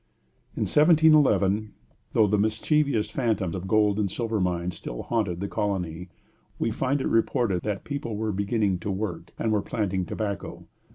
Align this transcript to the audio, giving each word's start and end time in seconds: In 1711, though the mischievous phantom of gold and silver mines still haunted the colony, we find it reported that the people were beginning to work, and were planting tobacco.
In 0.55 0.61
1711, 0.63 1.73
though 2.13 2.25
the 2.25 2.39
mischievous 2.39 3.11
phantom 3.11 3.53
of 3.53 3.67
gold 3.67 3.99
and 3.99 4.09
silver 4.09 4.39
mines 4.41 4.75
still 4.75 5.03
haunted 5.03 5.41
the 5.41 5.47
colony, 5.47 6.09
we 6.57 6.71
find 6.71 7.01
it 7.01 7.07
reported 7.07 7.61
that 7.61 7.83
the 7.83 7.87
people 7.89 8.17
were 8.17 8.31
beginning 8.31 8.79
to 8.79 8.89
work, 8.89 9.31
and 9.37 9.51
were 9.51 9.61
planting 9.61 10.07
tobacco. 10.07 10.65